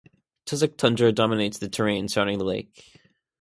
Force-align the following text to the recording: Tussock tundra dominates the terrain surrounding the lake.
Tussock 0.45 0.77
tundra 0.77 1.11
dominates 1.11 1.59
the 1.59 1.69
terrain 1.69 2.07
surrounding 2.07 2.39
the 2.39 2.43
lake. 2.43 2.97